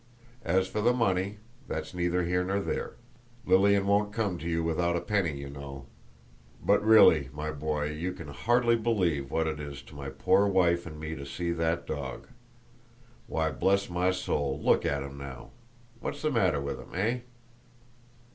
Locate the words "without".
4.63-4.95